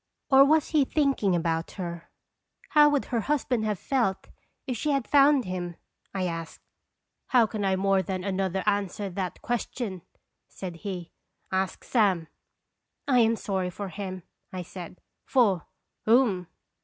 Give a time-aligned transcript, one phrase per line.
[0.31, 2.09] Or was he thinking about her?
[2.73, 4.27] 0er0nfc QTar& tains." 265 "How would her husband have felt
[4.65, 5.75] if she had found him?"
[6.11, 6.61] I asked."
[7.33, 10.01] How can I more than another answer that question?"
[10.47, 11.11] said he."
[11.51, 12.29] Ask Sam.""
[13.07, 15.67] I am sorry for him," I said." For
[16.05, 16.47] whom?"